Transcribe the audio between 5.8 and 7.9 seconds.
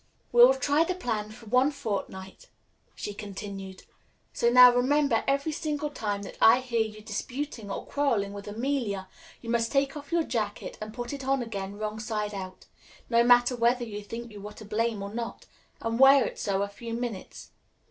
time that I hear you disputing or